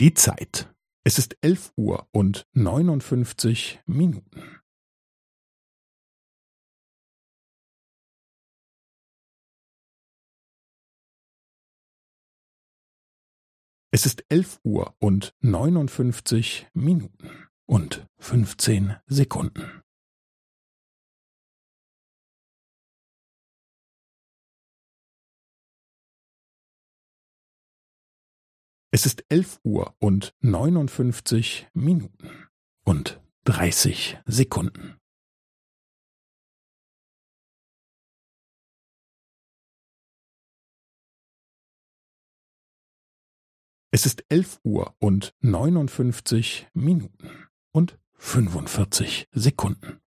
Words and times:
Die 0.00 0.14
Zeit. 0.14 0.72
Es 1.02 1.18
ist 1.18 1.36
elf 1.40 1.72
Uhr 1.74 2.08
und 2.12 2.46
neunundfünfzig 2.52 3.80
Minuten. 3.84 4.60
Es 13.90 14.06
ist 14.06 14.24
elf 14.28 14.60
Uhr 14.62 14.94
und 15.00 15.34
neunundfünfzig 15.40 16.68
Minuten 16.74 17.48
und 17.66 18.06
fünfzehn 18.20 18.98
Sekunden. 19.06 19.77
Es 28.98 29.06
ist 29.06 29.24
elf 29.28 29.60
Uhr 29.62 29.94
und 30.00 30.34
neunundfünfzig 30.40 31.68
Minuten 31.72 32.48
und 32.84 33.22
dreißig 33.44 34.18
Sekunden. 34.26 34.98
Es 43.92 44.04
ist 44.04 44.24
elf 44.30 44.58
Uhr 44.64 44.96
und 44.98 45.32
neunundfünfzig 45.38 46.66
Minuten 46.74 47.46
und 47.70 48.00
fünfundvierzig 48.14 49.28
Sekunden. 49.30 50.00